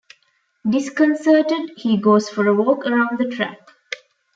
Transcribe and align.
Disconcerted, 0.67 1.73
he 1.77 1.95
goes 2.01 2.27
for 2.27 2.47
a 2.47 2.55
walk 2.55 2.87
around 2.87 3.19
the 3.19 3.29
track. 3.29 3.59